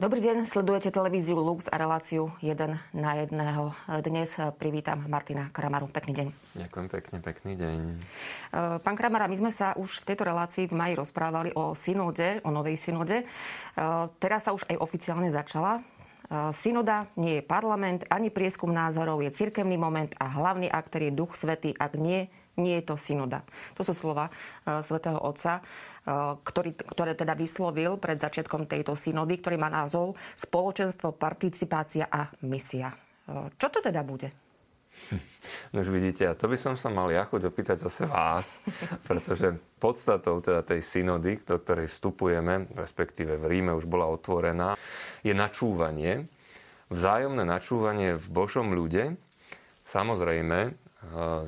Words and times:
Dobrý 0.00 0.24
deň, 0.24 0.48
sledujete 0.48 0.88
televíziu 0.88 1.36
Lux 1.36 1.68
a 1.68 1.76
reláciu 1.76 2.32
1 2.40 2.56
na 2.96 3.10
jedného. 3.20 3.76
Dnes 4.00 4.32
privítam 4.56 5.04
Martina 5.04 5.52
Kramaru. 5.52 5.92
Pekný 5.92 6.16
deň. 6.16 6.28
Ďakujem 6.56 6.86
pekne, 6.88 7.16
pekný 7.20 7.52
deň. 7.60 7.78
Pán 8.80 8.96
Kramara, 8.96 9.28
my 9.28 9.36
sme 9.36 9.52
sa 9.52 9.76
už 9.76 10.00
v 10.00 10.08
tejto 10.08 10.24
relácii 10.24 10.72
v 10.72 10.74
maji 10.80 10.96
rozprávali 10.96 11.52
o 11.52 11.76
synode, 11.76 12.40
o 12.40 12.48
novej 12.48 12.80
synode. 12.80 13.28
Teraz 14.16 14.48
sa 14.48 14.56
už 14.56 14.64
aj 14.72 14.80
oficiálne 14.80 15.28
začala. 15.28 15.84
Synoda 16.56 17.04
nie 17.20 17.36
je 17.36 17.44
parlament, 17.44 18.08
ani 18.08 18.32
prieskum 18.32 18.72
názorov, 18.72 19.20
je 19.20 19.28
cirkevný 19.28 19.76
moment 19.76 20.08
a 20.16 20.32
hlavný 20.32 20.72
aktor 20.72 21.04
je 21.04 21.12
duch 21.12 21.36
svety. 21.36 21.76
Ak 21.76 22.00
nie, 22.00 22.32
nie 22.58 22.82
je 22.82 22.84
to 22.90 22.96
synoda. 22.98 23.46
To 23.78 23.86
sú 23.86 23.94
slova 23.94 24.26
svätého 24.82 25.16
Otca. 25.22 25.62
Eh, 26.00 26.34
ktorý, 26.40 26.72
ktoré 26.72 27.12
teda 27.12 27.36
vyslovil 27.36 28.00
pred 28.00 28.16
začiatkom 28.16 28.64
tejto 28.64 28.96
synody, 28.96 29.36
ktorý 29.36 29.60
má 29.60 29.68
názov 29.68 30.16
Spoločenstvo, 30.32 31.12
participácia 31.12 32.08
a 32.08 32.24
misia. 32.48 32.88
Eh, 33.28 33.52
čo 33.60 33.68
to 33.68 33.84
teda 33.84 34.00
bude? 34.00 34.32
No 35.70 35.86
už 35.86 35.92
vidíte, 35.94 36.26
a 36.26 36.34
to 36.34 36.50
by 36.50 36.58
som 36.58 36.74
sa 36.74 36.90
mal 36.90 37.12
ja 37.14 37.22
chuť 37.22 37.46
opýtať 37.46 37.84
zase 37.84 38.08
vás, 38.08 38.64
pretože 39.08 39.54
podstatou 39.76 40.40
teda 40.40 40.64
tej 40.64 40.82
synody, 40.82 41.38
do 41.46 41.60
ktorej 41.60 41.86
vstupujeme, 41.86 42.72
respektíve 42.74 43.38
v 43.38 43.44
Ríme 43.46 43.72
už 43.76 43.86
bola 43.86 44.08
otvorená, 44.10 44.74
je 45.22 45.30
načúvanie, 45.30 46.26
vzájomné 46.90 47.44
načúvanie 47.44 48.18
v 48.18 48.26
Božom 48.32 48.72
ľude, 48.72 49.14
samozrejme 49.84 50.74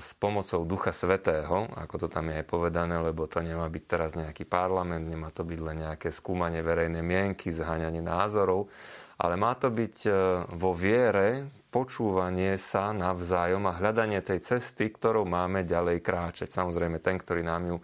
s 0.00 0.17
pomocou 0.17 0.64
Ducha 0.64 0.97
Svetého, 0.97 1.69
ako 1.77 2.06
to 2.06 2.08
tam 2.08 2.33
je 2.33 2.41
aj 2.41 2.47
povedané, 2.48 2.97
lebo 2.97 3.28
to 3.28 3.45
nemá 3.45 3.69
byť 3.69 3.84
teraz 3.84 4.17
nejaký 4.17 4.48
parlament, 4.48 5.05
nemá 5.05 5.28
to 5.28 5.45
byť 5.45 5.61
len 5.61 5.77
nejaké 5.84 6.08
skúmanie 6.08 6.64
verejnej 6.64 7.05
mienky, 7.05 7.53
zháňanie 7.53 8.00
názorov, 8.00 8.73
ale 9.20 9.36
má 9.36 9.53
to 9.53 9.69
byť 9.69 9.97
e, 10.08 10.11
vo 10.56 10.73
viere 10.73 11.53
počúvanie 11.69 12.56
sa 12.56 12.97
navzájom 12.97 13.69
a 13.69 13.77
hľadanie 13.77 14.25
tej 14.25 14.41
cesty, 14.41 14.89
ktorou 14.89 15.28
máme 15.28 15.69
ďalej 15.69 16.00
kráčať. 16.00 16.48
Samozrejme, 16.48 17.00
ten, 17.05 17.20
ktorý 17.20 17.45
nám 17.45 17.62
ju 17.64 17.77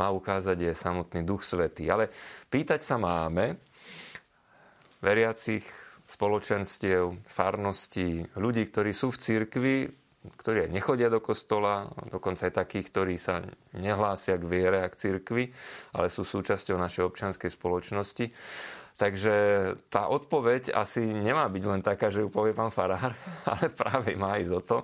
má 0.00 0.08
ukázať, 0.08 0.56
je 0.56 0.72
samotný 0.72 1.20
Duch 1.24 1.44
Svetý. 1.44 1.88
Ale 1.92 2.08
pýtať 2.48 2.80
sa 2.80 2.96
máme 2.96 3.60
veriacich 5.04 5.64
spoločenstiev, 6.08 7.24
farností, 7.24 8.24
ľudí, 8.36 8.64
ktorí 8.68 8.92
sú 8.92 9.12
v 9.12 9.20
cirkvi, 9.20 9.76
ktorí 10.22 10.68
aj 10.68 10.70
nechodia 10.70 11.10
do 11.10 11.18
kostola, 11.18 11.90
dokonca 12.06 12.46
aj 12.46 12.54
takých, 12.54 12.86
ktorí 12.94 13.14
sa 13.18 13.42
nehlásia 13.74 14.38
k 14.38 14.46
viere 14.46 14.78
a 14.86 14.90
k 14.90 14.98
cirkvi, 14.98 15.50
ale 15.98 16.06
sú 16.06 16.22
súčasťou 16.22 16.78
našej 16.78 17.02
občianskej 17.10 17.50
spoločnosti. 17.50 18.26
Takže 18.92 19.34
tá 19.88 20.12
odpoveď 20.12 20.76
asi 20.76 21.02
nemá 21.02 21.48
byť 21.48 21.64
len 21.64 21.82
taká, 21.82 22.12
že 22.12 22.22
ju 22.22 22.28
povie 22.28 22.54
pán 22.54 22.70
Farár, 22.70 23.16
ale 23.50 23.72
práve 23.72 24.14
má 24.14 24.38
ísť 24.38 24.52
o 24.52 24.62
to, 24.62 24.78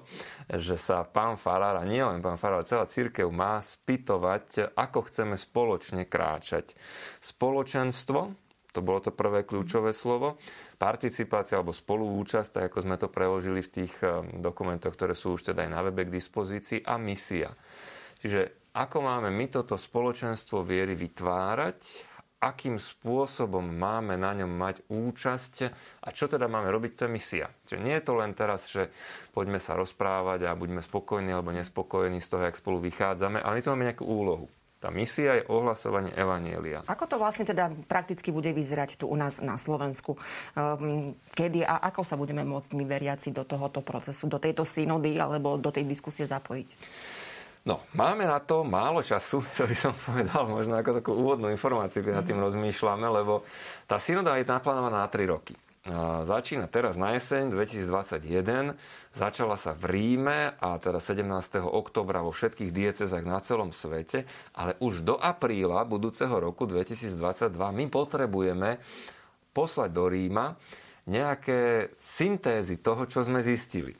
že 0.59 0.75
sa 0.75 1.07
pán 1.07 1.39
Farár, 1.39 1.79
a 1.79 1.85
nie 1.87 2.03
len 2.03 2.19
pán 2.19 2.41
Farár, 2.41 2.67
celá 2.67 2.89
církev 2.89 3.29
má 3.31 3.61
spýtovať, 3.63 4.75
ako 4.75 5.07
chceme 5.07 5.37
spoločne 5.39 6.09
kráčať. 6.09 6.75
Spoločenstvo, 7.21 8.48
to 8.73 8.85
bolo 8.85 9.01
to 9.01 9.11
prvé 9.11 9.49
kľúčové 9.49 9.97
slovo, 9.97 10.37
participácia 10.77 11.57
alebo 11.57 11.73
spoluúčasť, 11.73 12.51
tak 12.61 12.65
ako 12.73 12.79
sme 12.85 12.97
to 13.01 13.09
preložili 13.09 13.65
v 13.65 13.73
tých 13.83 13.95
eh, 14.05 14.23
dokumentoch, 14.39 14.93
ktoré 14.93 15.17
sú 15.17 15.37
už 15.37 15.53
teda 15.53 15.65
aj 15.65 15.71
na 15.73 15.81
webe 15.85 16.05
k 16.05 16.15
dispozícii, 16.15 16.85
a 16.85 17.01
misia. 17.01 17.51
Čiže 18.19 18.73
ako 18.77 19.03
máme 19.03 19.33
my 19.33 19.47
toto 19.51 19.75
spoločenstvo 19.75 20.63
viery 20.63 20.95
vytvárať, 20.95 21.81
akým 22.39 22.79
spôsobom 22.79 23.67
máme 23.67 24.15
na 24.15 24.31
ňom 24.31 24.51
mať 24.55 24.87
účasť 24.87 25.55
a 26.07 26.09
čo 26.15 26.31
teda 26.31 26.47
máme 26.47 26.71
robiť, 26.71 26.91
to 26.95 27.03
je 27.07 27.11
misia. 27.11 27.47
Čiže 27.67 27.83
nie 27.83 27.99
je 27.99 28.05
to 28.07 28.15
len 28.15 28.31
teraz, 28.39 28.71
že 28.71 28.95
poďme 29.35 29.59
sa 29.59 29.75
rozprávať 29.75 30.47
a 30.47 30.55
buďme 30.55 30.79
spokojní 30.79 31.35
alebo 31.35 31.51
nespokojní 31.51 32.23
z 32.23 32.29
toho, 32.31 32.47
jak 32.47 32.55
spolu 32.55 32.79
vychádzame, 32.79 33.43
ale 33.43 33.59
my 33.59 33.63
to 33.63 33.71
máme 33.75 33.89
nejakú 33.91 34.07
úlohu. 34.07 34.47
Tá 34.79 34.95
misia 34.95 35.43
je 35.43 35.49
ohlasovanie 35.51 36.15
Evanielia. 36.15 36.87
Ako 36.87 37.11
to 37.11 37.19
vlastne 37.19 37.43
teda 37.43 37.67
prakticky 37.91 38.31
bude 38.31 38.55
vyzerať 38.55 38.95
tu 38.95 39.11
u 39.11 39.17
nás 39.19 39.43
na 39.43 39.59
Slovensku? 39.59 40.15
Ehm, 40.55 41.19
kedy 41.35 41.67
a 41.67 41.83
ako 41.91 42.07
sa 42.07 42.15
budeme 42.15 42.47
môcť 42.47 42.79
my 42.79 42.87
veriaci 42.87 43.35
do 43.35 43.43
tohoto 43.43 43.83
procesu, 43.83 44.31
do 44.31 44.39
tejto 44.39 44.63
synody 44.63 45.19
alebo 45.19 45.59
do 45.59 45.75
tej 45.75 45.83
diskusie 45.83 46.31
zapojiť? 46.31 46.69
No, 47.67 47.83
máme 47.99 48.25
na 48.25 48.39
to 48.39 48.63
málo 48.63 49.03
času, 49.03 49.43
to 49.59 49.67
by 49.67 49.75
som 49.75 49.91
povedal 49.91 50.47
možno 50.47 50.79
ako 50.79 51.03
takú 51.03 51.11
úvodnú 51.11 51.51
informáciu, 51.51 52.07
keď 52.07 52.23
nad 52.23 52.27
tým 52.31 52.39
rozmýšľame, 52.39 53.07
lebo 53.11 53.43
tá 53.91 53.99
synoda 53.99 54.39
je 54.39 54.47
naplánovaná 54.47 55.03
na 55.03 55.11
3 55.11 55.27
roky. 55.27 55.59
Začína 56.25 56.67
teraz 56.67 56.99
na 56.99 57.15
jeseň 57.15 57.55
2021, 57.55 58.75
začala 59.15 59.55
sa 59.55 59.73
v 59.79 59.85
Ríme 59.95 60.59
a 60.59 60.75
teda 60.83 60.99
17. 60.99 61.63
oktobra 61.63 62.21
vo 62.27 62.35
všetkých 62.35 62.75
diecezách 62.75 63.23
na 63.23 63.39
celom 63.39 63.71
svete, 63.71 64.27
ale 64.59 64.75
už 64.83 65.07
do 65.07 65.15
apríla 65.15 65.87
budúceho 65.87 66.35
roku 66.35 66.67
2022 66.67 67.55
my 67.55 67.85
potrebujeme 67.95 68.83
poslať 69.55 69.91
do 69.95 70.11
Ríma 70.11 70.59
nejaké 71.09 71.95
syntézy 71.97 72.83
toho, 72.83 73.07
čo 73.09 73.23
sme 73.25 73.41
zistili. 73.41 73.97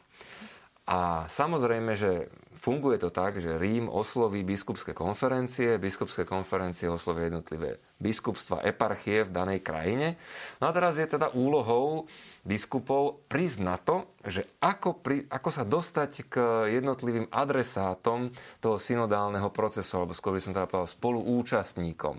A 0.89 1.31
samozrejme, 1.31 1.93
že 1.95 2.27
funguje 2.59 2.99
to 2.99 3.15
tak, 3.15 3.39
že 3.39 3.57
Rím 3.57 3.87
osloví 3.87 4.43
biskupské 4.43 4.91
konferencie, 4.91 5.79
biskupské 5.79 6.27
konferencie 6.27 6.91
oslovia 6.91 7.31
jednotlivé 7.31 7.79
biskupstva, 7.99 8.63
eparchie 8.67 9.27
v 9.27 9.35
danej 9.35 9.59
krajine. 9.63 10.15
No 10.63 10.71
a 10.71 10.75
teraz 10.75 10.99
je 10.99 11.07
teda 11.07 11.35
úlohou 11.35 12.07
biskupov 12.47 13.27
na 13.59 13.79
to, 13.79 14.07
že 14.23 14.47
ako, 14.63 14.99
pri, 14.99 15.27
ako 15.27 15.51
sa 15.51 15.63
dostať 15.67 16.11
k 16.31 16.35
jednotlivým 16.79 17.27
adresátom 17.31 18.31
toho 18.63 18.77
synodálneho 18.79 19.51
procesu, 19.51 19.99
alebo 19.99 20.15
skôr 20.15 20.35
by 20.35 20.43
som 20.43 20.55
teda 20.55 20.71
povedal 20.71 20.91
spoluúčastníkom. 20.91 22.17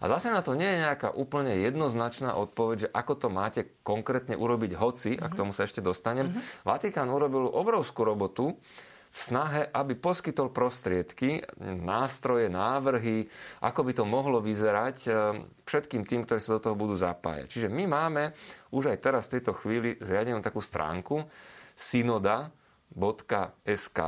A 0.00 0.04
zase 0.08 0.28
na 0.28 0.44
to 0.44 0.56
nie 0.56 0.68
je 0.68 0.84
nejaká 0.84 1.12
úplne 1.12 1.56
jednoznačná 1.56 2.36
odpoveď, 2.36 2.88
že 2.88 2.92
ako 2.92 3.12
to 3.16 3.28
máte 3.32 3.60
konkrétne 3.80 4.36
urobiť 4.36 4.72
hoci, 4.76 5.16
mm-hmm. 5.16 5.24
a 5.24 5.32
k 5.32 5.38
tomu 5.40 5.52
sa 5.56 5.64
ešte 5.64 5.84
dostanem. 5.84 6.32
Mm-hmm. 6.32 6.64
Vatikán 6.68 7.08
urobil 7.08 7.48
obrovskú 7.48 8.04
robotu, 8.04 8.56
v 9.14 9.18
snahe, 9.18 9.70
aby 9.70 9.94
poskytol 9.94 10.50
prostriedky, 10.50 11.38
nástroje, 11.62 12.50
návrhy, 12.50 13.30
ako 13.62 13.80
by 13.86 13.92
to 13.94 14.02
mohlo 14.02 14.42
vyzerať 14.42 14.96
e, 15.06 15.10
všetkým 15.62 16.02
tým, 16.02 16.26
ktorí 16.26 16.42
sa 16.42 16.58
do 16.58 16.64
toho 16.66 16.74
budú 16.74 16.98
zapájať. 16.98 17.46
Čiže 17.46 17.68
my 17.70 17.86
máme 17.86 18.34
už 18.74 18.90
aj 18.90 18.98
teraz 18.98 19.30
v 19.30 19.38
tejto 19.38 19.54
chvíli 19.54 19.94
zriadenú 20.02 20.42
takú 20.42 20.58
stránku 20.58 21.22
synoda, 21.78 22.50
SK, 23.66 24.00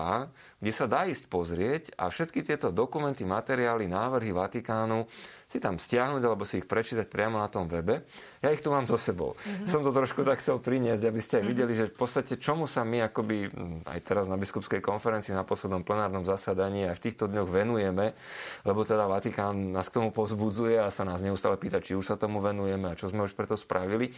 kde 0.62 0.72
sa 0.72 0.86
dá 0.86 1.04
ísť 1.04 1.26
pozrieť 1.26 1.84
a 1.98 2.08
všetky 2.08 2.46
tieto 2.46 2.70
dokumenty, 2.70 3.26
materiály, 3.26 3.90
návrhy 3.90 4.30
Vatikánu 4.30 5.04
si 5.46 5.62
tam 5.62 5.78
stiahnuť 5.78 6.22
alebo 6.26 6.42
si 6.42 6.58
ich 6.58 6.66
prečítať 6.66 7.06
priamo 7.06 7.38
na 7.38 7.46
tom 7.46 7.70
webe. 7.70 8.02
Ja 8.42 8.50
ich 8.50 8.58
tu 8.58 8.74
mám 8.74 8.82
so 8.90 8.98
sebou. 8.98 9.38
Mm-hmm. 9.38 9.70
Som 9.70 9.86
to 9.86 9.94
trošku 9.94 10.26
tak 10.26 10.42
chcel 10.42 10.58
priniesť, 10.58 11.06
aby 11.06 11.20
ste 11.22 11.38
aj 11.38 11.42
mm-hmm. 11.46 11.52
videli, 11.54 11.72
že 11.78 11.86
v 11.86 11.94
podstate 11.94 12.34
čomu 12.34 12.66
sa 12.66 12.82
my 12.82 13.06
akoby 13.06 13.54
aj 13.86 14.00
teraz 14.02 14.26
na 14.26 14.34
biskupskej 14.34 14.82
konferencii 14.82 15.38
na 15.38 15.46
poslednom 15.46 15.86
plenárnom 15.86 16.26
zasadaní 16.26 16.90
a 16.90 16.98
v 16.98 17.02
týchto 17.02 17.30
dňoch 17.30 17.46
venujeme, 17.46 18.18
lebo 18.66 18.82
teda 18.82 19.06
Vatikán 19.06 19.70
nás 19.70 19.86
k 19.86 20.02
tomu 20.02 20.10
pozbudzuje 20.10 20.82
a 20.82 20.90
sa 20.90 21.06
nás 21.06 21.22
neustále 21.22 21.54
pýta, 21.62 21.78
či 21.78 21.94
už 21.94 22.02
sa 22.02 22.16
tomu 22.18 22.42
venujeme 22.42 22.90
a 22.90 22.98
čo 22.98 23.06
sme 23.06 23.22
už 23.22 23.38
preto 23.38 23.54
spravili. 23.54 24.10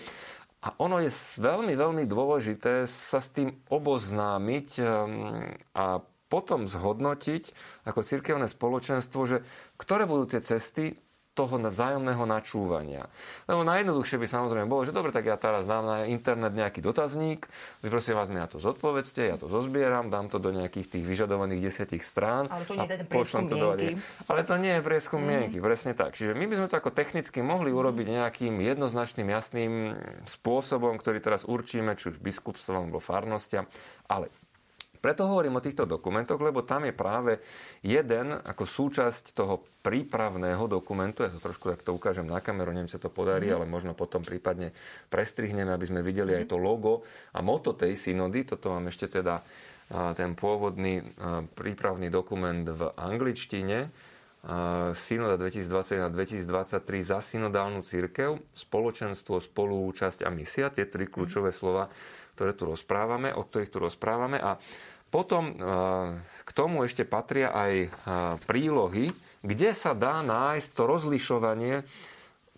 A 0.59 0.75
ono 0.83 0.99
je 0.99 1.11
veľmi, 1.39 1.79
veľmi 1.79 2.05
dôležité 2.11 2.91
sa 2.91 3.22
s 3.22 3.31
tým 3.31 3.55
oboznámiť 3.71 4.69
ehm, 4.83 5.55
a 5.78 6.03
potom 6.28 6.69
zhodnotiť 6.69 7.43
ako 7.89 8.01
cirkevné 8.05 8.51
spoločenstvo, 8.51 9.21
že 9.25 9.39
ktoré 9.81 10.05
budú 10.05 10.28
tie 10.28 10.43
cesty, 10.45 10.99
toho 11.39 11.55
vzájomného 11.55 12.27
načúvania. 12.27 13.07
Lebo 13.47 13.63
najjednoduchšie 13.63 14.19
by 14.19 14.27
samozrejme 14.27 14.67
bolo, 14.67 14.83
že 14.83 14.91
dobre, 14.91 15.15
tak 15.15 15.31
ja 15.31 15.39
teraz 15.39 15.71
dám 15.71 15.87
na 15.87 15.99
internet 16.11 16.51
nejaký 16.51 16.83
dotazník, 16.83 17.47
vy 17.87 17.89
prosím 17.95 18.19
vás 18.19 18.27
mi 18.27 18.43
na 18.43 18.51
to 18.51 18.59
zodpovedzte, 18.59 19.23
ja 19.23 19.39
to 19.39 19.47
zozbieram, 19.47 20.11
dám 20.11 20.27
to 20.27 20.43
do 20.43 20.51
nejakých 20.51 20.99
tých 20.99 21.05
vyžadovaných 21.07 21.63
desiatich 21.63 22.03
strán. 22.03 22.51
Ale 22.51 22.67
to 22.67 22.75
nie 22.75 22.91
je 22.91 23.07
prieskum 23.07 23.47
to 23.47 23.55
do... 23.55 23.69
Ale 24.27 24.41
to 24.43 24.55
nie 24.59 24.75
je 24.75 24.83
prieskum 24.83 25.23
mm. 25.23 25.29
mienky, 25.31 25.57
presne 25.63 25.95
tak. 25.95 26.19
Čiže 26.19 26.35
my 26.35 26.45
by 26.51 26.55
sme 26.59 26.67
to 26.67 26.75
ako 26.83 26.91
technicky 26.91 27.39
mohli 27.39 27.71
urobiť 27.71 28.07
nejakým 28.19 28.59
jednoznačným, 28.59 29.29
jasným 29.31 29.73
spôsobom, 30.27 30.99
ktorý 30.99 31.23
teraz 31.23 31.47
určíme, 31.47 31.95
či 31.95 32.11
už 32.11 32.19
biskupstvom 32.19 32.91
alebo 32.91 32.99
farnostiam, 32.99 33.71
ale 34.11 34.27
preto 34.98 35.30
hovorím 35.30 35.59
o 35.59 35.65
týchto 35.65 35.86
dokumentoch, 35.86 36.39
lebo 36.42 36.66
tam 36.66 36.84
je 36.84 36.95
práve 36.95 37.39
jeden 37.80 38.34
ako 38.34 38.66
súčasť 38.66 39.33
toho 39.33 39.62
prípravného 39.80 40.66
dokumentu, 40.66 41.24
ja 41.24 41.33
to 41.33 41.41
trošku 41.41 41.72
tak 41.72 41.86
to 41.86 41.95
ukážem 41.95 42.27
na 42.27 42.42
kameru, 42.42 42.74
neviem, 42.74 42.91
sa 42.91 43.00
to 43.00 43.09
podarí, 43.09 43.48
mm. 43.48 43.54
ale 43.56 43.65
možno 43.65 43.95
potom 43.95 44.21
prípadne 44.21 44.74
prestrihneme, 45.09 45.71
aby 45.71 45.86
sme 45.86 46.00
videli 46.03 46.34
mm. 46.34 46.39
aj 46.42 46.47
to 46.50 46.56
logo 46.60 47.06
a 47.33 47.39
moto 47.41 47.72
tej 47.72 47.95
synody, 47.95 48.45
toto 48.45 48.74
mám 48.74 48.91
ešte 48.91 49.09
teda 49.09 49.41
ten 49.89 50.36
pôvodný 50.36 51.01
prípravný 51.56 52.12
dokument 52.12 52.60
v 52.60 52.92
angličtine, 52.92 53.89
synoda 54.94 55.34
2021 55.41 56.06
a 56.06 56.10
2023 56.12 57.03
za 57.03 57.18
synodálnu 57.18 57.83
církev, 57.83 58.39
spoločenstvo, 58.54 59.42
spolúčasť 59.42 60.22
a 60.22 60.30
misia, 60.30 60.71
tie 60.71 60.86
tri 60.86 61.10
kľúčové 61.10 61.51
slova, 61.51 61.91
ktoré 62.39 62.55
tu 62.55 62.71
rozprávame, 62.71 63.35
o 63.35 63.43
ktorých 63.43 63.75
tu 63.75 63.83
rozprávame. 63.83 64.39
A 64.39 64.55
potom 65.11 65.59
k 66.47 66.51
tomu 66.55 66.87
ešte 66.87 67.03
patria 67.03 67.51
aj 67.51 67.91
prílohy, 68.47 69.11
kde 69.43 69.75
sa 69.75 69.99
dá 69.99 70.23
nájsť 70.23 70.69
to 70.71 70.83
rozlišovanie, 70.87 71.83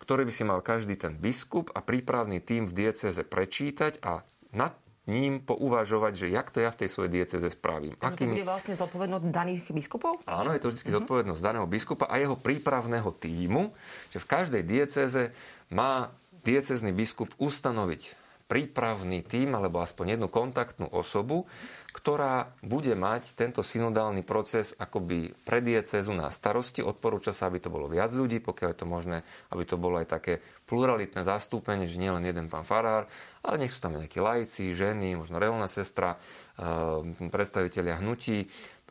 ktoré 0.05 0.29
by 0.29 0.33
si 0.37 0.45
mal 0.45 0.61
každý 0.61 1.01
ten 1.01 1.17
biskup 1.17 1.73
a 1.73 1.81
prípravný 1.81 2.45
tým 2.45 2.69
v 2.69 2.77
dieceze 2.77 3.25
prečítať 3.25 4.05
a 4.05 4.21
nad 4.53 4.77
ním 5.09 5.41
pouvažovať, 5.43 6.13
že 6.15 6.27
jak 6.31 6.53
to 6.53 6.63
ja 6.63 6.71
v 6.71 6.85
tej 6.85 6.89
svojej 6.93 7.11
dieceze 7.23 7.49
spravím. 7.51 7.97
Akými... 7.99 8.37
To 8.37 8.39
bude 8.45 8.51
vlastne 8.53 8.75
zodpovednosť 8.79 9.25
daných 9.33 9.63
biskupov? 9.73 10.23
Áno, 10.29 10.55
je 10.55 10.61
to 10.63 10.71
vždy 10.71 10.87
uh-huh. 10.87 10.97
zodpovednosť 11.03 11.41
daného 11.41 11.67
biskupa 11.67 12.07
a 12.07 12.21
jeho 12.21 12.37
prípravného 12.39 13.11
týmu, 13.17 13.73
že 14.13 14.23
v 14.23 14.27
každej 14.29 14.63
dieceze 14.63 15.35
má 15.73 16.15
diecezný 16.47 16.95
biskup 16.95 17.33
ustanoviť 17.43 18.20
prípravný 18.51 19.23
tým 19.23 19.55
alebo 19.55 19.79
aspoň 19.79 20.19
jednu 20.19 20.27
kontaktnú 20.27 20.91
osobu, 20.91 21.47
ktorá 21.95 22.51
bude 22.67 22.99
mať 22.99 23.39
tento 23.39 23.63
synodálny 23.63 24.27
proces 24.27 24.75
akoby 24.75 25.31
pre 25.47 25.63
diecezu 25.63 26.11
na 26.11 26.27
starosti. 26.35 26.83
Odporúča 26.83 27.31
sa, 27.31 27.47
aby 27.47 27.63
to 27.63 27.71
bolo 27.71 27.87
viac 27.87 28.11
ľudí, 28.11 28.43
pokiaľ 28.43 28.69
je 28.75 28.81
to 28.83 28.87
možné, 28.91 29.19
aby 29.55 29.63
to 29.63 29.79
bolo 29.79 30.03
aj 30.03 30.11
také 30.11 30.43
pluralitné 30.67 31.23
zastúpenie, 31.23 31.87
že 31.87 32.03
nielen 32.03 32.27
jeden 32.27 32.51
pán 32.51 32.67
farár, 32.67 33.07
ale 33.47 33.63
nech 33.63 33.71
sú 33.71 33.79
tam 33.79 33.95
nejakí 33.95 34.19
lajci, 34.19 34.75
ženy, 34.75 35.15
možno 35.19 35.39
reálna 35.39 35.71
sestra, 35.71 36.19
eh, 36.59 37.31
predstavitelia 37.31 38.03
hnutí, 38.03 38.51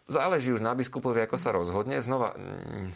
záleží 0.09 0.51
už 0.51 0.65
na 0.65 0.73
biskupovi, 0.73 1.23
ako 1.23 1.37
sa 1.37 1.53
rozhodne. 1.53 2.01
Znova, 2.01 2.33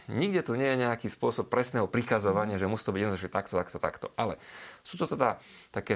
nikde 0.09 0.41
tu 0.41 0.57
nie 0.57 0.67
je 0.73 0.81
nejaký 0.83 1.07
spôsob 1.07 1.47
presného 1.47 1.85
prikazovania, 1.85 2.57
že 2.57 2.67
musí 2.67 2.83
to 2.83 2.91
byť 2.91 3.01
jednoznačne 3.05 3.31
takto, 3.31 3.53
takto, 3.55 3.77
takto. 3.77 4.07
Ale 4.17 4.41
sú 4.81 4.97
to 4.97 5.05
teda 5.05 5.37
také 5.69 5.95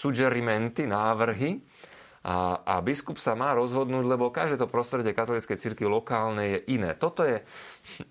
suggerimenty, 0.00 0.88
návrhy, 0.88 1.60
a, 2.20 2.60
a 2.68 2.74
biskup 2.84 3.16
sa 3.16 3.32
má 3.32 3.56
rozhodnúť, 3.56 4.04
lebo 4.04 4.28
každé 4.28 4.60
to 4.60 4.68
prostredie 4.68 5.16
katolíckej 5.16 5.56
cirkvi 5.56 5.88
lokálne 5.88 6.44
je 6.44 6.76
iné. 6.76 6.92
Toto 6.92 7.24
je 7.24 7.40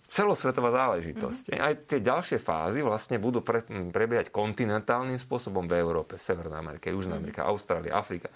celosvetová 0.09 0.73
záležitosť. 0.73 1.53
Mm-hmm. 1.53 1.61
Aj 1.61 1.73
tie 1.85 1.99
ďalšie 2.01 2.41
fázy 2.41 2.81
vlastne 2.81 3.21
budú 3.21 3.45
pre, 3.45 3.61
prebiehať 3.69 4.33
kontinentálnym 4.33 5.17
spôsobom 5.21 5.69
v 5.69 5.77
Európe, 5.77 6.17
Severná 6.17 6.57
Amerika, 6.57 6.89
Južná 6.89 7.21
mm-hmm. 7.21 7.21
Amerika, 7.21 7.45
Austrália, 7.45 7.93
Afrika. 7.93 8.33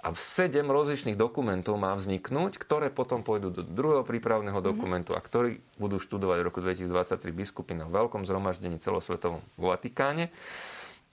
A 0.00 0.14
sedem 0.16 0.64
rozličných 0.64 1.18
dokumentov 1.18 1.76
má 1.76 1.92
vzniknúť, 1.92 2.56
ktoré 2.56 2.88
potom 2.88 3.20
pôjdu 3.20 3.52
do 3.52 3.62
druhého 3.66 4.06
prípravného 4.06 4.62
mhm. 4.62 4.64
dokumentu 4.64 5.12
a 5.12 5.20
ktorí 5.20 5.60
budú 5.76 6.00
študovať 6.00 6.38
v 6.40 6.46
roku 6.46 6.64
2023 6.64 7.20
biskupy 7.34 7.76
na 7.76 7.84
veľkom 7.84 8.24
zhromaždení 8.24 8.80
celosvetovom 8.80 9.44
v 9.58 9.62
Vatikáne 9.66 10.32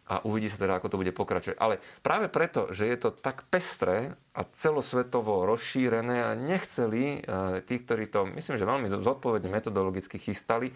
a 0.07 0.23
uvidí 0.23 0.47
sa 0.47 0.63
teda, 0.63 0.79
ako 0.79 0.87
to 0.87 0.99
bude 1.03 1.11
pokračovať. 1.11 1.57
Ale 1.59 1.83
práve 1.99 2.31
preto, 2.31 2.71
že 2.71 2.87
je 2.87 2.97
to 2.97 3.09
tak 3.11 3.43
pestré 3.51 4.15
a 4.31 4.41
celosvetovo 4.47 5.43
rozšírené 5.43 6.23
a 6.23 6.31
nechceli 6.33 7.19
e, 7.19 7.61
tí, 7.67 7.75
ktorí 7.83 8.07
to, 8.07 8.23
myslím, 8.39 8.55
že 8.55 8.63
veľmi 8.63 8.87
zodpovedne 9.03 9.51
metodologicky 9.51 10.15
chystali, 10.15 10.71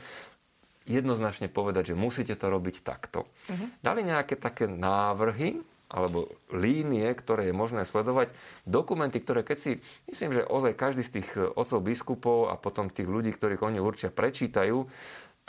jednoznačne 0.83 1.47
povedať, 1.47 1.93
že 1.93 1.99
musíte 1.99 2.35
to 2.35 2.51
robiť 2.51 2.75
takto. 2.83 3.23
Uh-huh. 3.23 3.67
Dali 3.79 4.03
nejaké 4.03 4.35
také 4.35 4.67
návrhy, 4.67 5.61
alebo 5.91 6.31
línie, 6.55 7.03
ktoré 7.11 7.51
je 7.51 7.55
možné 7.55 7.83
sledovať, 7.83 8.31
dokumenty, 8.63 9.19
ktoré 9.19 9.43
keď 9.43 9.57
si, 9.59 9.71
myslím, 10.07 10.31
že 10.31 10.47
ozaj 10.47 10.79
každý 10.79 11.03
z 11.03 11.13
tých 11.19 11.29
otcov 11.35 11.83
biskupov 11.83 12.47
a 12.47 12.55
potom 12.55 12.87
tých 12.87 13.11
ľudí, 13.11 13.35
ktorých 13.35 13.59
oni 13.59 13.83
určia, 13.83 14.07
prečítajú, 14.07 14.87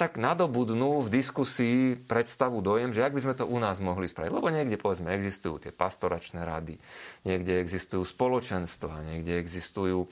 tak 0.03 0.19
nadobudnú 0.19 1.07
v 1.07 1.23
diskusii 1.23 1.95
predstavu 1.95 2.59
dojem, 2.59 2.91
že 2.91 3.07
ak 3.07 3.15
by 3.15 3.23
sme 3.23 3.35
to 3.39 3.47
u 3.47 3.55
nás 3.63 3.79
mohli 3.79 4.11
spraviť. 4.11 4.35
Lebo 4.35 4.51
niekde, 4.51 4.75
povedzme, 4.75 5.15
existujú 5.15 5.63
tie 5.63 5.71
pastoračné 5.71 6.43
rady, 6.43 6.75
niekde 7.23 7.63
existujú 7.63 8.03
spoločenstva, 8.03 9.07
niekde 9.07 9.39
existujú 9.39 10.11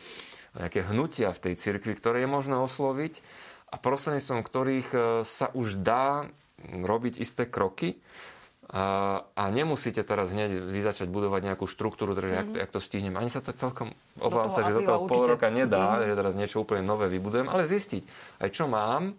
nejaké 0.54 0.86
hnutia 0.86 1.34
v 1.34 1.42
tej 1.42 1.54
cirkvi, 1.58 1.98
ktoré 1.98 2.22
je 2.22 2.30
možné 2.30 2.54
osloviť 2.54 3.18
a 3.74 3.82
prostredníctvom 3.82 4.46
ktorých 4.46 4.88
e, 4.94 4.98
sa 5.26 5.50
už 5.58 5.82
dá 5.82 6.30
robiť 6.62 7.18
isté 7.18 7.50
kroky 7.50 7.98
a, 8.70 9.26
a 9.34 9.44
nemusíte 9.50 10.06
teraz 10.06 10.30
hneď 10.30 10.70
vy 10.70 10.80
začať 10.86 11.10
budovať 11.10 11.50
nejakú 11.50 11.66
štruktúru, 11.66 12.14
že 12.14 12.30
mm-hmm. 12.30 12.38
jak, 12.38 12.46
to, 12.46 12.56
jak 12.62 12.70
to 12.70 12.80
stihnem. 12.82 13.18
Ani 13.18 13.26
sa 13.26 13.42
to 13.42 13.50
celkom, 13.50 13.90
obávam 14.22 14.54
sa, 14.54 14.62
že 14.62 14.78
za 14.78 14.86
toho 14.86 15.10
pol 15.10 15.26
roka 15.26 15.50
nedá, 15.50 15.98
mm-hmm. 15.98 16.06
že 16.06 16.14
teraz 16.14 16.34
niečo 16.38 16.62
úplne 16.62 16.86
nové 16.86 17.10
vybudujem, 17.10 17.50
ale 17.50 17.66
zistiť 17.66 18.06
aj 18.38 18.48
čo 18.54 18.70
mám, 18.70 19.18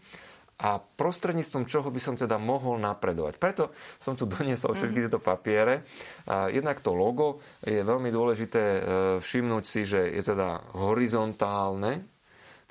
a 0.62 0.78
prostredníctvom 0.78 1.66
čoho 1.66 1.90
by 1.90 1.98
som 1.98 2.14
teda 2.14 2.38
mohol 2.38 2.78
napredovať. 2.78 3.42
Preto 3.42 3.64
som 3.98 4.14
tu 4.14 4.30
doniesol 4.30 4.78
všetky 4.78 5.00
mhm. 5.02 5.06
tieto 5.10 5.20
papiere. 5.20 5.82
Jednak 6.30 6.80
to 6.86 6.94
logo 6.94 7.42
je 7.66 7.82
veľmi 7.82 8.14
dôležité 8.14 8.62
e, 8.62 8.82
všimnúť 9.20 9.64
si, 9.66 9.82
že 9.90 10.14
je 10.14 10.22
teda 10.22 10.78
horizontálne, 10.78 12.06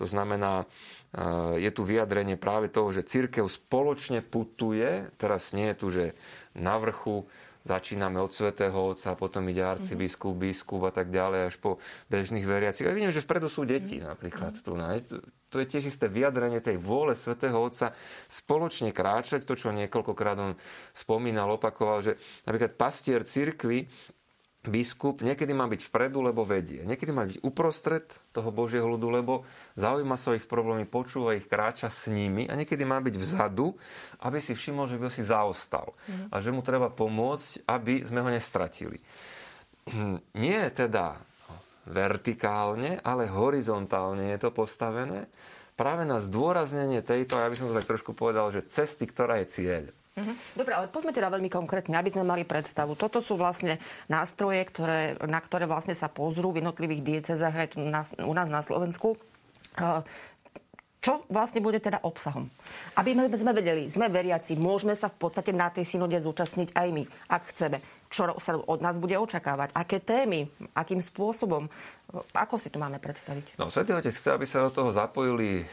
to 0.00 0.08
znamená, 0.08 0.64
e, 0.64 0.66
je 1.60 1.70
tu 1.76 1.84
vyjadrenie 1.84 2.40
práve 2.40 2.72
toho, 2.72 2.88
že 2.88 3.04
církev 3.04 3.44
spoločne 3.44 4.24
putuje, 4.24 5.12
teraz 5.20 5.52
nie 5.52 5.68
je 5.74 5.76
tu, 5.76 5.86
že 5.92 6.04
na 6.56 6.80
vrchu 6.80 7.28
začíname 7.70 8.18
od 8.18 8.34
svätého 8.34 8.74
Otca, 8.74 9.14
potom 9.14 9.46
ide 9.46 9.62
arcibiskup, 9.62 10.34
biskup 10.34 10.90
a 10.90 10.92
tak 10.92 11.14
ďalej, 11.14 11.40
až 11.50 11.54
po 11.62 11.78
bežných 12.10 12.42
veriacich. 12.42 12.90
A 12.90 12.94
vidím, 12.94 13.14
že 13.14 13.22
vpredu 13.22 13.46
sú 13.46 13.62
deti 13.62 14.02
napríklad 14.02 14.58
tu. 14.58 14.74
To 15.50 15.56
je 15.58 15.66
tiež 15.66 15.90
isté 15.90 16.06
vyjadrenie 16.06 16.62
tej 16.62 16.78
vôle 16.78 17.14
svätého 17.14 17.58
Otca 17.58 17.94
spoločne 18.26 18.94
kráčať, 18.94 19.46
to, 19.46 19.54
čo 19.58 19.74
niekoľkokrát 19.74 20.38
on 20.38 20.52
spomínal, 20.94 21.58
opakoval, 21.58 22.02
že 22.02 22.12
napríklad 22.46 22.74
pastier 22.78 23.22
cirkvi 23.26 23.86
biskup 24.60 25.24
niekedy 25.24 25.56
má 25.56 25.64
byť 25.64 25.88
vpredu, 25.88 26.20
lebo 26.20 26.44
vedie. 26.44 26.84
Niekedy 26.84 27.10
má 27.16 27.24
byť 27.24 27.40
uprostred 27.40 28.04
toho 28.36 28.52
Božieho 28.52 28.84
ľudu, 28.84 29.08
lebo 29.08 29.48
zaujíma 29.72 30.20
sa 30.20 30.32
o 30.32 30.36
ich 30.36 30.44
problémy, 30.44 30.84
počúva 30.84 31.32
ich, 31.32 31.48
kráča 31.48 31.88
s 31.88 32.12
nimi 32.12 32.44
a 32.44 32.52
niekedy 32.52 32.84
má 32.84 33.00
byť 33.00 33.16
vzadu, 33.16 33.72
aby 34.20 34.36
si 34.36 34.52
všimol, 34.52 34.84
že 34.84 35.00
kto 35.00 35.08
si 35.08 35.22
zaostal 35.24 35.96
mm. 35.96 36.28
a 36.28 36.36
že 36.44 36.52
mu 36.52 36.60
treba 36.60 36.92
pomôcť, 36.92 37.64
aby 37.64 38.04
sme 38.04 38.20
ho 38.20 38.28
nestratili. 38.28 39.00
Nie 40.36 40.68
je 40.68 40.84
teda 40.84 41.16
vertikálne, 41.88 43.00
ale 43.00 43.32
horizontálne 43.32 44.28
je 44.36 44.38
to 44.44 44.50
postavené 44.52 45.24
práve 45.80 46.04
na 46.04 46.20
zdôraznenie 46.20 47.00
tejto, 47.00 47.40
ja 47.40 47.48
by 47.48 47.56
som 47.56 47.72
to 47.72 47.78
tak 47.80 47.88
trošku 47.88 48.12
povedal, 48.12 48.52
že 48.52 48.68
cesty, 48.68 49.08
ktorá 49.08 49.40
je 49.40 49.46
cieľ. 49.48 49.84
Mhm. 50.18 50.32
Dobre, 50.58 50.72
ale 50.74 50.90
poďme 50.90 51.14
teda 51.14 51.30
veľmi 51.30 51.46
konkrétne, 51.46 51.94
aby 51.94 52.10
sme 52.10 52.26
mali 52.26 52.42
predstavu. 52.42 52.98
Toto 52.98 53.22
sú 53.22 53.38
vlastne 53.38 53.78
nástroje, 54.10 54.66
ktoré, 54.66 55.14
na 55.22 55.38
ktoré 55.38 55.70
vlastne 55.70 55.94
sa 55.94 56.10
pozrú 56.10 56.50
v 56.50 56.60
jednotlivých 56.60 57.02
diecezách 57.06 57.54
aj 57.54 57.68
tu 57.72 57.78
na, 57.78 58.02
u 58.26 58.34
nás 58.34 58.50
na 58.50 58.60
Slovensku. 58.60 59.14
Čo 61.00 61.24
vlastne 61.32 61.64
bude 61.64 61.80
teda 61.80 62.04
obsahom? 62.04 62.52
Aby 62.92 63.16
sme 63.32 63.56
vedeli, 63.56 63.88
sme 63.88 64.12
veriaci, 64.12 64.52
môžeme 64.60 64.92
sa 64.92 65.08
v 65.08 65.16
podstate 65.16 65.48
na 65.48 65.72
tej 65.72 65.88
synode 65.88 66.20
zúčastniť 66.20 66.76
aj 66.76 66.88
my, 66.92 67.04
ak 67.32 67.42
chceme. 67.56 67.80
Čo 68.12 68.36
sa 68.36 68.60
od 68.60 68.84
nás 68.84 69.00
bude 69.00 69.16
očakávať? 69.16 69.72
Aké 69.72 69.96
témy? 69.96 70.52
Akým 70.76 71.00
spôsobom? 71.00 71.72
Ako 72.36 72.60
si 72.60 72.68
to 72.68 72.76
máme 72.76 73.00
predstaviť? 73.00 73.56
No, 73.56 73.72
Svetý 73.72 73.96
Otec 73.96 74.12
chce, 74.12 74.28
aby 74.28 74.44
sa 74.44 74.68
do 74.68 74.74
toho 74.74 74.92
zapojili 74.92 75.64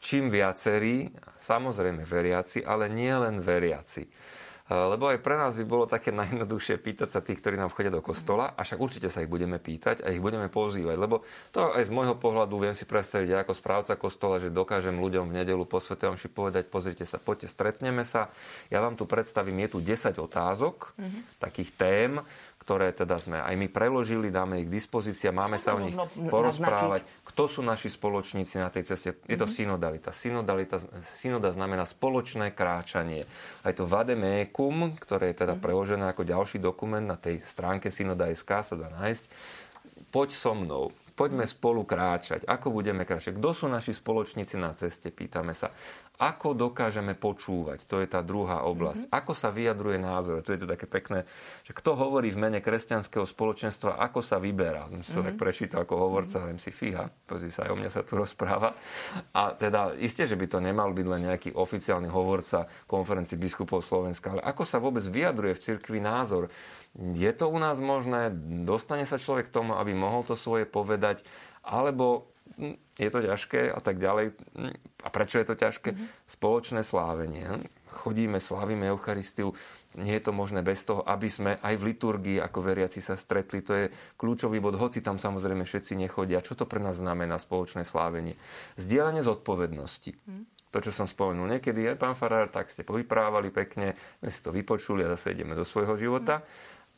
čím 0.00 0.32
viacerí, 0.32 1.12
samozrejme 1.36 2.08
veriaci, 2.08 2.64
ale 2.64 2.88
nie 2.88 3.12
len 3.12 3.44
veriaci. 3.44 4.08
E, 4.08 4.72
lebo 4.72 5.10
aj 5.10 5.18
pre 5.18 5.34
nás 5.34 5.58
by 5.58 5.64
bolo 5.66 5.84
také 5.84 6.14
najjednoduchšie 6.20 6.78
pýtať 6.78 7.08
sa 7.12 7.20
tých, 7.20 7.42
ktorí 7.44 7.60
nám 7.60 7.68
vchodia 7.74 7.92
do 7.92 8.00
kostola, 8.00 8.56
a 8.56 8.64
však 8.64 8.80
určite 8.80 9.12
sa 9.12 9.20
ich 9.20 9.28
budeme 9.28 9.60
pýtať 9.60 10.06
a 10.06 10.14
ich 10.14 10.22
budeme 10.22 10.46
pozývať. 10.48 10.96
Lebo 10.96 11.26
to 11.50 11.74
aj 11.74 11.84
z 11.84 11.92
môjho 11.92 12.16
pohľadu 12.16 12.56
viem 12.56 12.72
si 12.72 12.88
predstaviť 12.88 13.28
ja 13.28 13.38
ako 13.44 13.52
správca 13.52 13.94
kostola, 13.98 14.40
že 14.40 14.54
dokážem 14.54 14.94
ľuďom 14.96 15.28
v 15.28 15.36
nedelu 15.42 15.64
po 15.66 15.82
Svetom 15.82 16.14
povedať, 16.16 16.70
pozrite 16.70 17.02
sa, 17.02 17.18
poďte, 17.18 17.50
stretneme 17.50 18.06
sa, 18.06 18.30
ja 18.70 18.78
vám 18.78 18.94
tu 18.94 19.04
predstavím, 19.04 19.66
je 19.66 19.74
tu 19.74 19.78
10 19.82 20.16
otázok, 20.16 20.94
mm-hmm. 20.96 21.20
takých 21.42 21.70
tém, 21.74 22.12
ktoré 22.60 22.92
teda 22.92 23.16
sme 23.16 23.40
aj 23.40 23.56
my 23.56 23.72
preložili, 23.72 24.28
dáme 24.28 24.60
ich 24.60 24.68
k 24.68 24.74
dispozícii 24.76 25.32
a 25.32 25.34
máme 25.34 25.56
sa 25.56 25.72
o 25.72 25.80
nich 25.80 25.96
porozprávať. 26.28 27.02
Kto 27.24 27.48
sú 27.48 27.60
naši 27.64 27.88
spoločníci 27.88 28.60
na 28.60 28.68
tej 28.68 28.84
ceste? 28.84 29.16
Je 29.24 29.34
to 29.40 29.48
mm-hmm. 29.48 29.56
synodalita. 29.56 30.10
synodalita. 30.12 30.76
Synoda 31.00 31.56
znamená 31.56 31.88
spoločné 31.88 32.52
kráčanie. 32.52 33.24
Aj 33.64 33.72
to 33.72 33.88
vademékum, 33.88 34.92
ktoré 35.00 35.32
je 35.32 35.42
teda 35.42 35.56
mm-hmm. 35.56 35.64
preložené 35.64 36.04
ako 36.12 36.22
ďalší 36.28 36.60
dokument 36.60 37.02
na 37.02 37.16
tej 37.16 37.40
stránke 37.40 37.88
synoda.sk 37.88 38.50
sa 38.60 38.74
dá 38.76 38.92
nájsť. 38.92 39.24
Poď 40.12 40.28
so 40.36 40.52
mnou 40.52 40.92
Poďme 41.20 41.44
spolu 41.44 41.84
kráčať. 41.84 42.48
Ako 42.48 42.72
budeme 42.72 43.04
kráčať? 43.04 43.36
Kto 43.36 43.52
sú 43.52 43.68
naši 43.68 43.92
spoločníci 43.92 44.56
na 44.56 44.72
ceste? 44.72 45.12
Pýtame 45.12 45.52
sa. 45.52 45.68
Ako 46.16 46.52
dokážeme 46.52 47.12
počúvať? 47.16 47.84
To 47.88 48.00
je 48.00 48.08
tá 48.08 48.24
druhá 48.24 48.64
oblasť. 48.64 49.08
Mm-hmm. 49.08 49.20
Ako 49.24 49.32
sa 49.36 49.52
vyjadruje 49.52 50.00
názor? 50.00 50.40
To 50.44 50.52
je 50.52 50.60
to 50.64 50.68
také 50.68 50.84
pekné, 50.84 51.28
že 51.64 51.76
kto 51.76 51.96
hovorí 51.96 52.32
v 52.32 52.40
mene 52.40 52.60
kresťanského 52.60 53.24
spoločenstva, 53.24 54.00
ako 54.00 54.20
sa 54.20 54.40
vyberá. 54.40 54.88
Som 54.88 55.00
to 55.00 55.08
mm-hmm. 55.08 55.28
tak 55.28 55.36
prečítal 55.36 55.84
ako 55.84 55.96
hovorca, 55.96 56.44
mm-hmm. 56.44 56.60
si 56.60 56.72
fíha, 56.72 57.08
pozri 57.24 57.52
sa, 57.52 57.68
aj 57.68 57.72
o 57.72 57.76
mňa 57.80 57.90
sa 57.92 58.04
tu 58.04 58.20
rozpráva. 58.20 58.72
A 59.36 59.56
teda 59.56 59.96
isté, 60.00 60.24
že 60.28 60.36
by 60.36 60.44
to 60.48 60.60
nemal 60.60 60.92
byť 60.92 61.06
len 61.08 61.20
nejaký 61.28 61.56
oficiálny 61.56 62.08
hovorca 62.12 62.68
konferencii 62.88 63.40
biskupov 63.40 63.80
Slovenska, 63.80 64.36
ale 64.36 64.44
ako 64.44 64.64
sa 64.64 64.76
vôbec 64.76 65.04
vyjadruje 65.04 65.56
v 65.56 65.64
cirkvi 65.72 66.04
názor? 66.04 66.52
Je 66.96 67.32
to 67.32 67.48
u 67.48 67.56
nás 67.56 67.80
možné? 67.80 68.28
Dostane 68.66 69.08
sa 69.08 69.16
človek 69.16 69.48
k 69.48 69.56
tomu, 69.56 69.72
aby 69.78 69.96
mohol 69.96 70.20
to 70.26 70.36
svoje 70.36 70.68
povedať? 70.68 71.09
Alebo 71.66 72.30
hm, 72.56 72.76
je 72.96 73.10
to 73.10 73.20
ťažké 73.24 73.74
a 73.74 73.80
tak 73.82 73.98
ďalej. 73.98 74.36
Hm, 74.54 74.74
a 75.04 75.08
prečo 75.08 75.40
je 75.40 75.46
to 75.48 75.56
ťažké? 75.56 75.90
Mm-hmm. 75.96 76.08
Spoločné 76.28 76.80
slávenie. 76.84 77.44
Chodíme, 77.90 78.38
slávime 78.38 78.86
Eucharistiu. 78.86 79.50
Nie 79.98 80.22
je 80.22 80.30
to 80.30 80.32
možné 80.32 80.62
bez 80.62 80.86
toho, 80.86 81.02
aby 81.02 81.26
sme 81.26 81.58
aj 81.58 81.74
v 81.74 81.86
liturgii 81.90 82.38
ako 82.38 82.62
veriaci 82.62 83.02
sa 83.02 83.18
stretli. 83.18 83.66
To 83.66 83.74
je 83.74 83.90
kľúčový 84.14 84.62
bod, 84.62 84.78
hoci 84.78 85.02
tam 85.02 85.18
samozrejme 85.18 85.66
všetci 85.66 85.98
nechodia. 85.98 86.44
Čo 86.44 86.54
to 86.54 86.64
pre 86.70 86.78
nás 86.78 87.02
znamená 87.02 87.34
spoločné 87.42 87.82
slávenie? 87.82 88.38
Zdieľanie 88.78 89.26
zodpovednosti. 89.26 90.14
Mm. 90.14 90.46
To, 90.70 90.78
čo 90.78 90.94
som 90.94 91.10
spomenul 91.10 91.58
niekedy, 91.58 91.82
je 91.82 91.98
pán 91.98 92.14
Farár, 92.14 92.46
tak 92.46 92.70
ste 92.70 92.86
povyprávali 92.86 93.50
pekne, 93.50 93.98
my 94.22 94.30
si 94.30 94.38
to 94.38 94.54
vypočuli 94.54 95.02
a 95.02 95.18
zase 95.18 95.34
ideme 95.34 95.58
do 95.58 95.66
svojho 95.66 95.98
života. 95.98 96.38
Mm. 96.38 96.46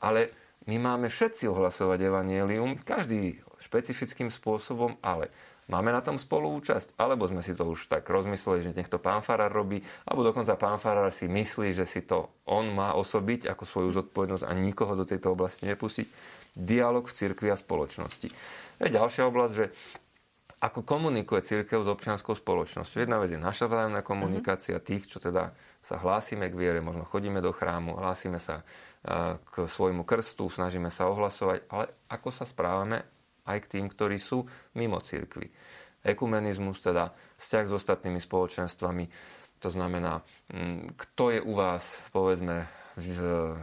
Ale 0.04 0.20
my 0.66 0.76
máme 0.78 1.06
všetci 1.10 1.50
ohlasovať 1.50 2.06
evanielium, 2.06 2.78
každý 2.82 3.42
špecifickým 3.58 4.30
spôsobom, 4.30 4.98
ale 5.02 5.30
Máme 5.70 5.94
na 5.94 6.02
tom 6.02 6.18
spoluúčasť? 6.18 6.98
Alebo 6.98 7.22
sme 7.30 7.38
si 7.38 7.54
to 7.54 7.70
už 7.70 7.86
tak 7.86 8.04
rozmysleli, 8.10 8.66
že 8.66 8.74
nech 8.74 8.90
to 8.90 8.98
pán 8.98 9.22
Farár 9.22 9.54
robí? 9.54 9.78
Alebo 10.02 10.26
dokonca 10.26 10.58
pán 10.58 10.82
Farár 10.82 11.14
si 11.14 11.30
myslí, 11.30 11.70
že 11.70 11.86
si 11.86 12.02
to 12.02 12.28
on 12.50 12.74
má 12.74 12.98
osobiť 12.98 13.46
ako 13.46 13.62
svoju 13.62 13.90
zodpovednosť 14.02 14.44
a 14.44 14.52
nikoho 14.58 14.98
do 14.98 15.06
tejto 15.06 15.32
oblasti 15.32 15.70
nepustiť? 15.70 16.06
Dialóg 16.52 17.08
v 17.08 17.16
cirkvi 17.16 17.48
a 17.48 17.56
spoločnosti. 17.56 18.28
Je 18.82 18.88
ďalšia 18.90 19.24
oblasť, 19.30 19.52
že 19.54 19.66
ako 20.62 20.86
komunikuje 20.86 21.42
církev 21.42 21.82
s 21.82 21.90
občianskou 21.90 22.38
spoločnosťou. 22.38 23.02
Jedna 23.02 23.18
vec 23.18 23.34
je 23.34 23.40
naša 23.42 23.66
vzájomná 23.66 24.06
komunikácia 24.06 24.78
mm-hmm. 24.78 24.88
tých, 24.94 25.10
čo 25.10 25.18
teda 25.18 25.50
sa 25.82 25.98
hlásime 25.98 26.46
k 26.46 26.54
viere, 26.54 26.78
možno 26.78 27.02
chodíme 27.02 27.42
do 27.42 27.50
chrámu, 27.50 27.98
hlásime 27.98 28.38
sa 28.38 28.62
k 29.42 29.54
svojmu 29.66 30.06
krstu, 30.06 30.46
snažíme 30.46 30.86
sa 30.86 31.10
ohlasovať, 31.10 31.66
ale 31.66 31.90
ako 32.06 32.30
sa 32.30 32.46
správame 32.46 33.02
aj 33.42 33.58
k 33.66 33.70
tým, 33.78 33.90
ktorí 33.90 34.22
sú 34.22 34.46
mimo 34.78 35.02
cirkvi. 35.02 35.50
Ekumenizmus, 36.06 36.78
teda 36.78 37.10
vzťah 37.10 37.64
s 37.66 37.72
ostatnými 37.74 38.22
spoločenstvami, 38.22 39.04
to 39.58 39.70
znamená, 39.70 40.22
mm, 40.50 40.94
kto 40.94 41.24
je 41.34 41.40
u 41.42 41.54
vás, 41.58 41.98
povedzme, 42.14 42.66
v 42.92 43.16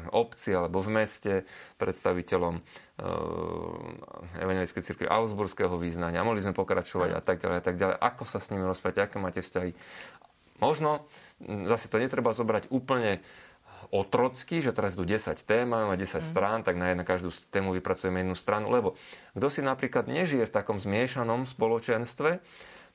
obci 0.09 0.57
alebo 0.57 0.81
v 0.81 0.89
meste 0.89 1.45
predstaviteľom 1.77 2.55
e, 2.57 2.61
evangelickej 4.59 4.83
cirkvi 4.83 5.07
Augsburského 5.07 5.71
význania. 5.79 6.27
Mohli 6.27 6.43
sme 6.43 6.51
pokračovať 6.51 7.15
a 7.15 7.21
tak 7.23 7.39
ďalej 7.39 7.57
a 7.57 7.63
tak 7.63 7.75
ďalej. 7.79 7.95
Ako 7.95 8.23
sa 8.27 8.43
s 8.43 8.51
nimi 8.51 8.67
rozprávať, 8.67 9.07
aké 9.07 9.15
máte 9.15 9.39
vzťahy. 9.39 9.71
Možno, 10.59 11.07
zase 11.63 11.87
to 11.87 12.03
netreba 12.03 12.35
zobrať 12.35 12.67
úplne 12.67 13.23
otrocky, 13.95 14.59
že 14.59 14.75
teraz 14.75 14.99
idú 14.99 15.07
10 15.07 15.39
tém, 15.47 15.63
máme 15.63 15.95
10 15.95 16.19
mm. 16.19 16.27
strán, 16.27 16.59
tak 16.67 16.75
na, 16.75 16.91
jednu 16.91 17.07
každú 17.07 17.31
tému 17.47 17.71
vypracujeme 17.71 18.19
jednu 18.19 18.35
stranu, 18.35 18.67
lebo 18.67 18.99
kto 19.31 19.47
si 19.47 19.63
napríklad 19.63 20.11
nežije 20.11 20.43
v 20.43 20.51
takom 20.51 20.75
zmiešanom 20.75 21.47
spoločenstve, 21.47 22.43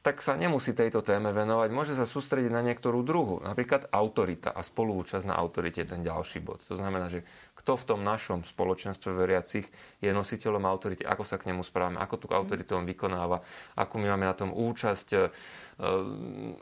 tak 0.04 0.20
sa 0.20 0.36
nemusí 0.36 0.76
tejto 0.76 1.00
téme 1.00 1.32
venovať. 1.32 1.72
Môže 1.72 1.96
sa 1.96 2.04
sústrediť 2.04 2.52
na 2.52 2.60
niektorú 2.60 3.00
druhu. 3.00 3.40
Napríklad 3.40 3.88
autorita 3.88 4.52
a 4.52 4.60
spoluúčasť 4.60 5.24
na 5.24 5.32
autorite 5.32 5.80
je 5.80 5.96
ten 5.96 6.04
ďalší 6.04 6.44
bod. 6.44 6.60
To 6.68 6.76
znamená, 6.76 7.08
že 7.08 7.24
kto 7.56 7.80
v 7.80 7.88
tom 7.88 8.00
našom 8.04 8.44
spoločenstve 8.44 9.16
veriacich 9.16 9.64
je 10.04 10.12
nositeľom 10.12 10.60
autority, 10.68 11.08
ako 11.08 11.24
sa 11.24 11.40
k 11.40 11.48
nemu 11.48 11.64
správame, 11.64 11.96
ako 12.04 12.20
tú 12.20 12.26
autoritu 12.36 12.76
on 12.76 12.84
vykonáva, 12.84 13.40
ako 13.80 13.96
my 13.96 14.12
máme 14.12 14.28
na 14.28 14.36
tom 14.36 14.52
účasť 14.52 15.08
e, 15.16 15.18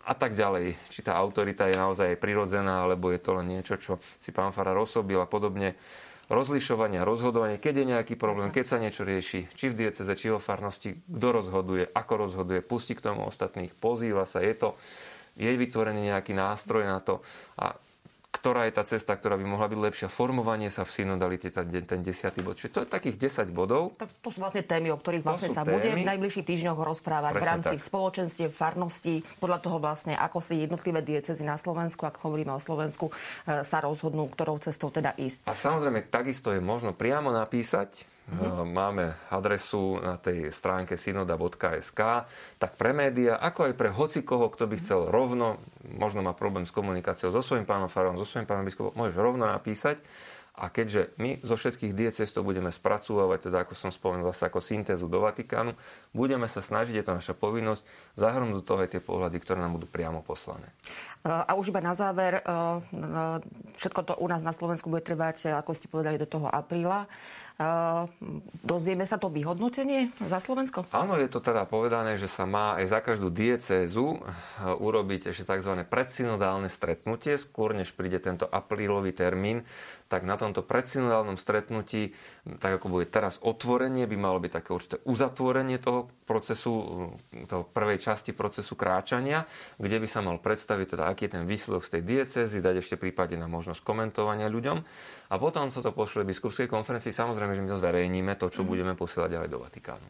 a 0.06 0.14
tak 0.14 0.38
ďalej. 0.38 0.78
Či 0.94 1.02
tá 1.02 1.18
autorita 1.18 1.66
je 1.66 1.74
naozaj 1.74 2.22
prirodzená, 2.22 2.86
alebo 2.86 3.10
je 3.10 3.18
to 3.18 3.34
len 3.42 3.58
niečo, 3.58 3.74
čo 3.74 3.98
si 4.22 4.30
pán 4.30 4.54
Fara 4.54 4.70
rozobil 4.70 5.18
a 5.18 5.26
podobne 5.26 5.74
rozlišovanie 6.32 7.04
a 7.04 7.08
rozhodovanie, 7.08 7.60
keď 7.60 7.84
je 7.84 7.90
nejaký 7.92 8.14
problém, 8.16 8.48
keď 8.48 8.64
sa 8.64 8.80
niečo 8.80 9.04
rieši, 9.04 9.52
či 9.52 9.68
v 9.68 9.78
dieceze, 9.84 10.12
či 10.16 10.32
vo 10.32 10.40
farnosti, 10.40 10.96
kto 11.04 11.28
rozhoduje, 11.28 11.84
ako 11.92 12.12
rozhoduje, 12.24 12.64
pustí 12.64 12.96
k 12.96 13.04
tomu 13.04 13.28
ostatných, 13.28 13.76
pozýva 13.76 14.24
sa, 14.24 14.40
je 14.40 14.56
to, 14.56 14.68
je 15.36 15.52
vytvorený 15.52 16.08
nejaký 16.08 16.32
nástroj 16.32 16.88
na 16.88 17.04
to 17.04 17.20
a 17.60 17.76
ktorá 18.42 18.66
je 18.66 18.74
tá 18.74 18.82
cesta, 18.82 19.14
ktorá 19.14 19.38
by 19.38 19.46
mohla 19.46 19.70
byť 19.70 19.78
lepšia. 19.78 20.08
Formovanie 20.10 20.66
sa 20.66 20.82
v 20.82 20.90
synodalite, 20.90 21.46
ten, 21.46 21.62
ten 21.86 22.02
desiatý 22.02 22.42
bod. 22.42 22.58
Čiže 22.58 22.74
to 22.74 22.80
je 22.82 22.88
takých 22.90 23.46
10 23.46 23.54
bodov. 23.54 23.94
Tak 23.94 24.10
to 24.18 24.34
sú 24.34 24.42
vlastne 24.42 24.66
témy, 24.66 24.90
o 24.90 24.98
ktorých 24.98 25.22
vlastne 25.22 25.46
sa 25.46 25.62
témy. 25.62 25.78
bude 25.78 25.90
v 25.94 26.02
najbližších 26.02 26.42
týždňoch 26.50 26.74
rozprávať 26.82 27.38
Presne 27.38 27.46
v 27.46 27.46
rámci 27.46 27.76
tak. 27.78 27.86
spoločenstiev, 27.86 28.50
farností, 28.50 29.22
podľa 29.38 29.62
toho 29.62 29.78
vlastne, 29.78 30.18
ako 30.18 30.42
si 30.42 30.58
jednotlivé 30.58 31.06
diecezy 31.06 31.46
na 31.46 31.54
Slovensku, 31.54 32.02
ak 32.02 32.18
hovoríme 32.18 32.50
o 32.50 32.58
Slovensku, 32.58 33.14
e, 33.46 33.62
sa 33.62 33.78
rozhodnú, 33.78 34.26
ktorou 34.26 34.58
cestou 34.58 34.90
teda 34.90 35.14
ísť. 35.14 35.46
A 35.46 35.54
samozrejme, 35.54 36.10
takisto 36.10 36.50
je 36.50 36.58
možno 36.58 36.90
priamo 36.98 37.30
napísať 37.30 38.10
Mm-hmm. 38.22 38.70
Máme 38.70 39.04
adresu 39.34 39.98
na 39.98 40.14
tej 40.14 40.54
stránke 40.54 40.94
synoda.sk, 40.94 42.00
tak 42.56 42.70
pre 42.78 42.94
média, 42.94 43.34
ako 43.34 43.66
aj 43.66 43.74
pre 43.74 43.90
hocikoho, 43.90 44.46
kto 44.46 44.70
by 44.70 44.76
chcel 44.78 45.00
rovno, 45.10 45.58
možno 45.94 46.24
má 46.24 46.32
problém 46.32 46.64
s 46.64 46.72
komunikáciou 46.74 47.30
so 47.30 47.44
svojím 47.44 47.68
pánom 47.68 47.88
farom, 47.88 48.16
so 48.16 48.24
svojím 48.24 48.48
pánom 48.48 48.64
biskupom, 48.64 48.96
môžeš 48.96 49.16
rovno 49.20 49.44
napísať 49.44 50.00
a 50.52 50.68
keďže 50.68 51.16
my 51.16 51.40
zo 51.40 51.56
všetkých 51.56 51.96
diecest 51.96 52.36
to 52.36 52.44
budeme 52.44 52.68
spracúvať, 52.68 53.48
teda 53.48 53.64
ako 53.64 53.72
som 53.72 53.88
spomenul, 53.88 54.28
vlastne 54.28 54.52
ako 54.52 54.60
syntézu 54.60 55.08
do 55.08 55.24
Vatikánu, 55.24 55.72
budeme 56.12 56.44
sa 56.44 56.60
snažiť, 56.60 57.00
je 57.00 57.06
to 57.08 57.16
naša 57.16 57.32
povinnosť, 57.32 57.80
zahrnúť 58.20 58.60
do 58.60 58.62
toho 58.62 58.84
aj 58.84 58.92
tie 58.92 59.00
pohľady, 59.00 59.40
ktoré 59.40 59.64
nám 59.64 59.80
budú 59.80 59.88
priamo 59.88 60.20
poslané. 60.20 60.68
A 61.24 61.56
už 61.56 61.72
iba 61.72 61.80
na 61.80 61.96
záver, 61.96 62.44
všetko 63.80 64.00
to 64.04 64.12
u 64.20 64.28
nás 64.28 64.44
na 64.44 64.52
Slovensku 64.52 64.92
bude 64.92 65.00
trvať, 65.00 65.56
ako 65.56 65.72
ste 65.72 65.88
povedali, 65.88 66.20
do 66.20 66.28
toho 66.28 66.52
apríla. 66.52 67.08
Dozvieme 68.62 69.04
sa 69.04 69.20
to 69.20 69.28
vyhodnotenie 69.28 70.10
za 70.24 70.40
Slovensko? 70.40 70.88
Áno, 70.90 71.20
je 71.20 71.28
to 71.28 71.38
teda 71.38 71.68
povedané, 71.68 72.16
že 72.16 72.26
sa 72.26 72.48
má 72.48 72.80
aj 72.80 72.86
za 72.88 73.00
každú 73.04 73.28
diecézu 73.28 74.18
urobiť 74.62 75.30
ešte 75.30 75.46
tzv. 75.46 75.84
predsynodálne 75.86 76.72
stretnutie, 76.72 77.36
skôr 77.36 77.76
než 77.76 77.92
príde 77.92 78.18
tento 78.18 78.48
aprílový 78.48 79.12
termín, 79.12 79.62
tak 80.08 80.28
na 80.28 80.36
tomto 80.36 80.64
predsynodálnom 80.64 81.36
stretnutí, 81.40 82.12
tak 82.60 82.80
ako 82.80 83.00
bude 83.00 83.06
teraz 83.08 83.40
otvorenie, 83.40 84.04
by 84.08 84.16
malo 84.16 84.40
byť 84.40 84.52
také 84.52 84.70
určité 84.72 84.96
uzatvorenie 85.04 85.80
toho 85.80 86.12
procesu, 86.32 86.72
toho 87.44 87.68
prvej 87.68 88.00
časti 88.00 88.32
procesu 88.32 88.72
kráčania, 88.72 89.44
kde 89.76 90.00
by 90.00 90.08
sa 90.08 90.24
mal 90.24 90.40
predstaviť 90.40 90.96
teda, 90.96 91.04
aký 91.12 91.28
je 91.28 91.36
ten 91.36 91.44
výsledok 91.44 91.84
z 91.84 92.00
tej 92.00 92.02
diecezy, 92.08 92.64
dať 92.64 92.80
ešte 92.80 92.96
prípade 92.96 93.36
na 93.36 93.44
možnosť 93.44 93.84
komentovania 93.84 94.48
ľuďom. 94.48 94.80
A 95.28 95.34
potom 95.36 95.68
sa 95.68 95.84
to 95.84 95.92
pošle 95.92 96.24
biskupskej 96.24 96.72
konferencii. 96.72 97.12
Samozrejme, 97.12 97.52
že 97.52 97.60
my 97.60 97.68
to 97.76 97.82
zverejníme, 97.84 98.32
to, 98.40 98.48
čo 98.48 98.64
mm. 98.64 98.68
budeme 98.72 98.92
posielať 98.96 99.28
ďalej 99.28 99.50
do 99.52 99.60
Vatikánu. 99.60 100.08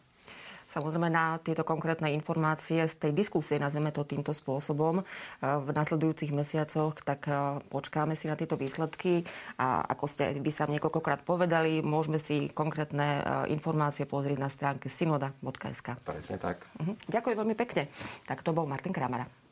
Samozrejme 0.73 1.13
na 1.13 1.37
tieto 1.37 1.61
konkrétne 1.61 2.09
informácie 2.17 2.81
z 2.89 2.95
tej 2.97 3.11
diskusie, 3.13 3.61
nazveme 3.61 3.93
to 3.93 4.01
týmto 4.01 4.33
spôsobom, 4.33 5.01
eh, 5.01 5.05
v 5.45 5.69
nasledujúcich 5.69 6.33
mesiacoch, 6.33 6.97
tak 7.05 7.29
eh, 7.29 7.61
počkáme 7.69 8.17
si 8.17 8.25
na 8.25 8.33
tieto 8.33 8.57
výsledky 8.57 9.21
a 9.61 9.85
ako 9.85 10.05
ste 10.09 10.23
vy 10.41 10.49
sa 10.49 10.65
niekoľkokrát 10.65 11.21
povedali, 11.21 11.85
môžeme 11.85 12.17
si 12.17 12.49
konkrétne 12.49 13.21
eh, 13.21 13.23
informácie 13.53 14.09
pozrieť 14.09 14.39
na 14.41 14.49
stránke 14.49 14.89
synoda.sk. 14.89 16.01
Presne 16.01 16.41
tak. 16.41 16.65
Mhm. 16.81 17.05
Ďakujem 17.05 17.37
veľmi 17.37 17.55
pekne. 17.55 17.85
Tak 18.25 18.41
to 18.41 18.49
bol 18.49 18.65
Martin 18.65 18.95
Kramara. 18.95 19.42